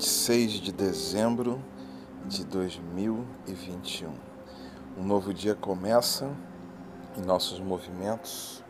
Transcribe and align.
26 0.00 0.52
de 0.52 0.72
dezembro 0.72 1.62
de 2.24 2.42
2021. 2.46 4.10
Um 4.96 5.04
novo 5.04 5.34
dia 5.34 5.54
começa 5.54 6.30
em 7.18 7.20
nossos 7.20 7.60
movimentos. 7.60 8.64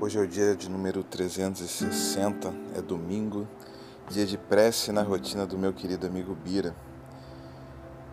Hoje 0.00 0.18
é 0.18 0.22
o 0.22 0.26
dia 0.26 0.56
de 0.56 0.68
número 0.68 1.04
360, 1.04 2.52
é 2.74 2.82
domingo, 2.82 3.46
dia 4.10 4.26
de 4.26 4.36
prece 4.36 4.90
na 4.90 5.02
rotina 5.02 5.46
do 5.46 5.56
meu 5.56 5.72
querido 5.72 6.04
amigo 6.04 6.34
Bira. 6.34 6.74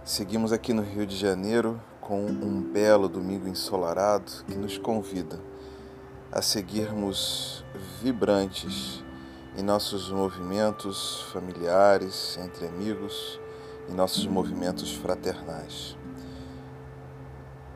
Seguimos 0.06 0.52
aqui 0.52 0.74
no 0.74 0.84
Rio 0.84 1.08
de 1.08 1.18
Janeiro 1.18 1.82
com 2.00 2.24
um 2.24 2.62
belo 2.62 3.10
domingo 3.10 3.48
ensolarado 3.48 4.32
que 4.46 4.54
nos 4.54 4.78
convida 4.78 5.40
a 6.32 6.40
seguirmos 6.40 7.66
vibrantes 8.00 9.04
em 9.58 9.62
nossos 9.62 10.10
movimentos 10.10 11.22
familiares, 11.32 12.38
entre 12.44 12.68
amigos, 12.68 13.40
em 13.90 13.94
nossos 13.94 14.26
movimentos 14.26 14.94
fraternais. 14.94 15.96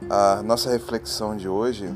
A 0.10 0.42
nossa 0.44 0.72
reflexão 0.72 1.36
de 1.36 1.48
hoje, 1.48 1.90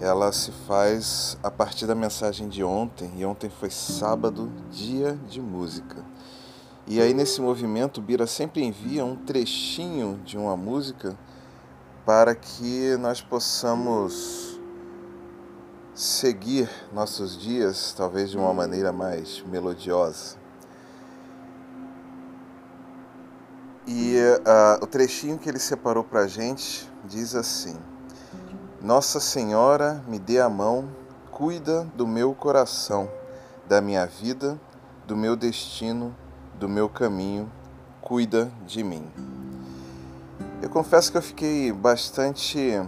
ela 0.00 0.32
se 0.32 0.50
faz 0.66 1.38
a 1.42 1.50
partir 1.50 1.86
da 1.86 1.94
mensagem 1.94 2.48
de 2.48 2.64
ontem, 2.64 3.12
e 3.16 3.24
ontem 3.24 3.48
foi 3.48 3.70
sábado, 3.70 4.50
dia 4.70 5.18
de 5.28 5.40
música. 5.40 6.04
E 6.86 7.00
aí 7.00 7.14
nesse 7.14 7.40
movimento, 7.40 8.00
Bira 8.00 8.26
sempre 8.26 8.64
envia 8.64 9.04
um 9.04 9.14
trechinho 9.14 10.20
de 10.24 10.36
uma 10.36 10.56
música 10.56 11.16
para 12.04 12.34
que 12.34 12.96
nós 12.98 13.20
possamos 13.20 14.51
seguir 15.94 16.70
nossos 16.92 17.38
dias 17.38 17.94
talvez 17.96 18.30
de 18.30 18.38
uma 18.38 18.52
maneira 18.52 18.92
mais 18.92 19.42
melodiosa. 19.46 20.36
E 23.86 24.16
uh, 24.16 24.82
o 24.82 24.86
trechinho 24.86 25.38
que 25.38 25.48
ele 25.48 25.58
separou 25.58 26.04
para 26.04 26.20
a 26.20 26.26
gente 26.26 26.88
diz 27.04 27.34
assim: 27.34 27.76
Nossa 28.80 29.20
Senhora 29.20 30.02
me 30.06 30.18
dê 30.18 30.40
a 30.40 30.48
mão, 30.48 30.88
cuida 31.30 31.84
do 31.96 32.06
meu 32.06 32.32
coração, 32.32 33.10
da 33.68 33.80
minha 33.80 34.06
vida, 34.06 34.58
do 35.06 35.16
meu 35.16 35.34
destino, 35.34 36.14
do 36.54 36.68
meu 36.68 36.88
caminho, 36.88 37.50
cuida 38.00 38.50
de 38.64 38.84
mim. 38.84 39.04
Eu 40.62 40.70
confesso 40.70 41.10
que 41.10 41.18
eu 41.18 41.22
fiquei 41.22 41.72
bastante 41.72 42.80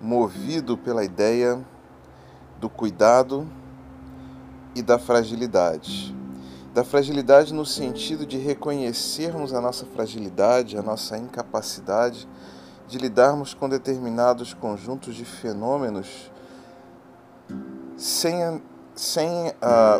movido 0.00 0.76
pela 0.76 1.04
ideia 1.04 1.64
do 2.60 2.68
cuidado 2.68 3.48
e 4.74 4.82
da 4.82 4.98
fragilidade. 4.98 6.14
Da 6.74 6.84
fragilidade 6.84 7.52
no 7.52 7.66
sentido 7.66 8.24
de 8.24 8.36
reconhecermos 8.36 9.52
a 9.52 9.60
nossa 9.60 9.86
fragilidade, 9.86 10.76
a 10.76 10.82
nossa 10.82 11.18
incapacidade 11.18 12.28
de 12.86 12.98
lidarmos 12.98 13.54
com 13.54 13.68
determinados 13.68 14.54
conjuntos 14.54 15.14
de 15.14 15.24
fenômenos 15.24 16.30
sem, 17.96 18.62
sem 18.94 19.28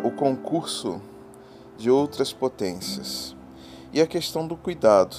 o 0.03 0.11
concurso 0.11 1.01
de 1.77 1.89
outras 1.89 2.31
potências. 2.31 3.35
E 3.91 3.99
a 3.99 4.07
questão 4.07 4.47
do 4.47 4.55
cuidado, 4.55 5.17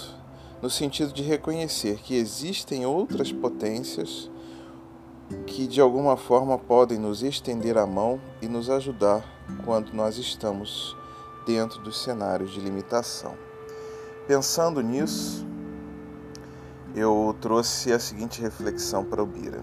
no 0.62 0.70
sentido 0.70 1.12
de 1.12 1.22
reconhecer 1.22 1.98
que 1.98 2.14
existem 2.14 2.86
outras 2.86 3.30
potências 3.32 4.30
que 5.52 5.66
de 5.66 5.82
alguma 5.82 6.16
forma 6.16 6.56
podem 6.56 6.98
nos 6.98 7.22
estender 7.22 7.76
a 7.76 7.86
mão 7.86 8.18
e 8.40 8.48
nos 8.48 8.70
ajudar 8.70 9.22
quando 9.66 9.92
nós 9.92 10.16
estamos 10.16 10.96
dentro 11.46 11.78
dos 11.82 12.02
cenários 12.02 12.52
de 12.52 12.58
limitação. 12.58 13.34
Pensando 14.26 14.80
nisso, 14.80 15.46
eu 16.94 17.36
trouxe 17.38 17.92
a 17.92 17.98
seguinte 17.98 18.40
reflexão 18.40 19.04
para 19.04 19.22
o 19.22 19.26
Bira. 19.26 19.60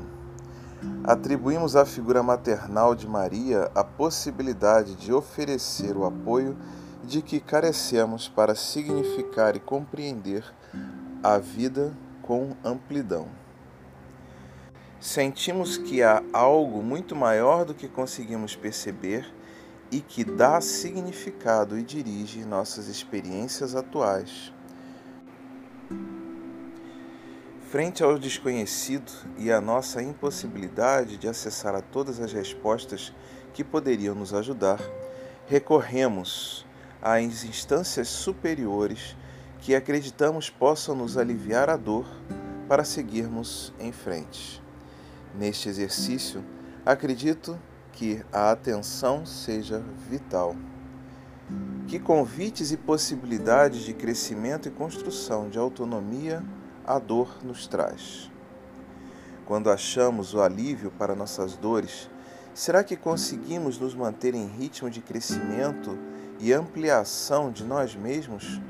Atribuímos 1.03 1.75
à 1.75 1.83
figura 1.85 2.21
maternal 2.21 2.93
de 2.93 3.07
Maria 3.07 3.71
a 3.73 3.83
possibilidade 3.83 4.93
de 4.93 5.11
oferecer 5.11 5.97
o 5.97 6.05
apoio 6.05 6.55
de 7.03 7.19
que 7.23 7.39
carecemos 7.39 8.27
para 8.29 8.53
significar 8.53 9.55
e 9.55 9.59
compreender 9.59 10.43
a 11.23 11.39
vida 11.39 11.91
com 12.21 12.51
amplidão 12.63 13.27
sentimos 14.99 15.77
que 15.77 16.03
há 16.03 16.21
algo 16.33 16.83
muito 16.83 17.15
maior 17.15 17.63
do 17.63 17.73
que 17.73 17.87
conseguimos 17.87 18.55
perceber 18.55 19.33
e 19.91 20.01
que 20.01 20.23
dá 20.23 20.59
significado 20.61 21.77
e 21.77 21.83
dirige 21.83 22.43
nossas 22.43 22.87
experiências 22.87 23.75
atuais. 23.75 24.53
Frente 27.71 28.03
ao 28.03 28.17
desconhecido 28.17 29.11
e 29.37 29.51
à 29.51 29.61
nossa 29.61 30.01
impossibilidade 30.01 31.17
de 31.17 31.27
acessar 31.27 31.75
a 31.75 31.81
todas 31.81 32.19
as 32.19 32.33
respostas 32.33 33.13
que 33.53 33.63
poderiam 33.63 34.15
nos 34.15 34.33
ajudar, 34.33 34.79
recorremos 35.47 36.65
às 37.01 37.43
instâncias 37.43 38.07
superiores 38.07 39.15
que 39.59 39.75
acreditamos 39.75 40.49
possam 40.49 40.95
nos 40.95 41.17
aliviar 41.17 41.69
a 41.69 41.77
dor 41.77 42.05
para 42.67 42.83
seguirmos 42.83 43.73
em 43.79 43.91
frente. 43.91 44.61
Neste 45.35 45.69
exercício, 45.69 46.43
acredito 46.85 47.59
que 47.93 48.23
a 48.31 48.51
atenção 48.51 49.25
seja 49.25 49.83
vital. 50.09 50.55
Que 51.87 51.99
convites 51.99 52.71
e 52.71 52.77
possibilidades 52.77 53.81
de 53.81 53.93
crescimento 53.93 54.67
e 54.67 54.71
construção 54.71 55.49
de 55.49 55.57
autonomia 55.57 56.43
a 56.85 56.97
dor 56.97 57.37
nos 57.43 57.67
traz. 57.67 58.31
Quando 59.45 59.71
achamos 59.71 60.33
o 60.33 60.41
alívio 60.41 60.91
para 60.91 61.15
nossas 61.15 61.55
dores, 61.55 62.09
será 62.53 62.83
que 62.83 62.95
conseguimos 62.95 63.79
nos 63.79 63.95
manter 63.95 64.35
em 64.35 64.47
ritmo 64.47 64.89
de 64.89 65.01
crescimento 65.01 65.97
e 66.39 66.53
ampliação 66.53 67.51
de 67.51 67.63
nós 67.63 67.95
mesmos? 67.95 68.61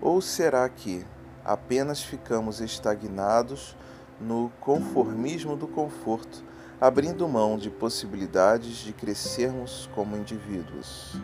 Ou 0.00 0.20
será 0.20 0.68
que 0.68 1.06
apenas 1.44 2.02
ficamos 2.02 2.60
estagnados 2.60 3.76
no 4.20 4.50
conformismo 4.60 5.56
do 5.56 5.66
conforto, 5.66 6.44
abrindo 6.80 7.28
mão 7.28 7.56
de 7.56 7.70
possibilidades 7.70 8.76
de 8.78 8.92
crescermos 8.92 9.88
como 9.94 10.16
indivíduos. 10.16 11.16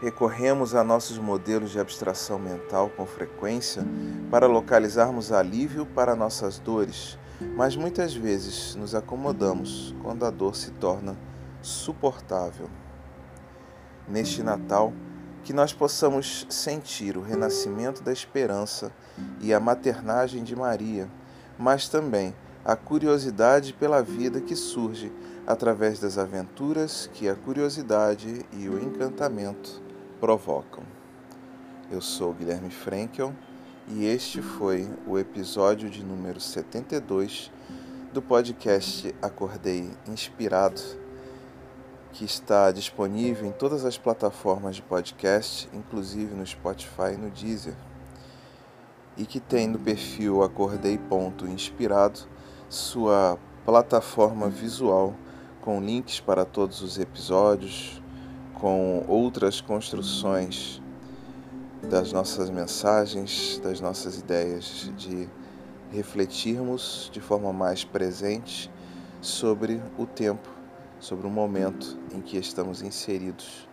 Recorremos 0.00 0.74
a 0.74 0.82
nossos 0.82 1.18
modelos 1.18 1.70
de 1.70 1.78
abstração 1.78 2.38
mental 2.38 2.90
com 2.96 3.04
frequência 3.04 3.84
para 4.30 4.46
localizarmos 4.46 5.30
alívio 5.30 5.84
para 5.84 6.16
nossas 6.16 6.58
dores, 6.58 7.18
mas 7.54 7.76
muitas 7.76 8.14
vezes 8.14 8.74
nos 8.74 8.94
acomodamos 8.94 9.94
quando 10.02 10.24
a 10.24 10.30
dor 10.30 10.56
se 10.56 10.70
torna 10.72 11.16
suportável. 11.60 12.70
Neste 14.08 14.42
Natal, 14.42 14.92
que 15.44 15.52
nós 15.52 15.72
possamos 15.72 16.46
sentir 16.48 17.16
o 17.16 17.22
renascimento 17.22 18.02
da 18.02 18.12
esperança 18.12 18.90
e 19.40 19.52
a 19.52 19.60
maternagem 19.60 20.42
de 20.42 20.56
Maria 20.56 21.08
mas 21.60 21.90
também 21.90 22.34
a 22.64 22.74
curiosidade 22.74 23.74
pela 23.74 24.02
vida 24.02 24.40
que 24.40 24.56
surge 24.56 25.12
através 25.46 26.00
das 26.00 26.16
aventuras 26.16 27.10
que 27.12 27.28
a 27.28 27.34
curiosidade 27.34 28.46
e 28.50 28.66
o 28.66 28.82
encantamento 28.82 29.82
provocam. 30.18 30.82
Eu 31.90 32.00
sou 32.00 32.32
Guilherme 32.32 32.70
Frankel 32.70 33.34
e 33.86 34.06
este 34.06 34.40
foi 34.40 34.88
o 35.06 35.18
episódio 35.18 35.90
de 35.90 36.02
número 36.02 36.40
72 36.40 37.52
do 38.10 38.22
podcast 38.22 39.14
Acordei 39.20 39.90
Inspirado, 40.08 40.80
que 42.12 42.24
está 42.24 42.72
disponível 42.72 43.46
em 43.46 43.52
todas 43.52 43.84
as 43.84 43.98
plataformas 43.98 44.76
de 44.76 44.82
podcast, 44.82 45.68
inclusive 45.74 46.34
no 46.34 46.46
Spotify 46.46 47.12
e 47.14 47.18
no 47.18 47.30
Deezer 47.30 47.74
e 49.20 49.26
que 49.26 49.38
tem 49.38 49.68
no 49.68 49.78
perfil 49.78 50.42
Acordei 50.42 50.96
Ponto 50.96 51.46
Inspirado 51.46 52.20
sua 52.70 53.38
plataforma 53.66 54.48
visual 54.48 55.14
com 55.60 55.78
links 55.78 56.18
para 56.20 56.46
todos 56.46 56.80
os 56.80 56.98
episódios, 56.98 58.00
com 58.54 59.04
outras 59.06 59.60
construções 59.60 60.80
das 61.82 62.14
nossas 62.14 62.48
mensagens, 62.48 63.60
das 63.62 63.78
nossas 63.78 64.18
ideias, 64.18 64.90
de 64.96 65.28
refletirmos 65.92 67.10
de 67.12 67.20
forma 67.20 67.52
mais 67.52 67.84
presente 67.84 68.70
sobre 69.20 69.82
o 69.98 70.06
tempo, 70.06 70.48
sobre 70.98 71.26
o 71.26 71.30
momento 71.30 71.98
em 72.14 72.22
que 72.22 72.38
estamos 72.38 72.80
inseridos 72.80 73.68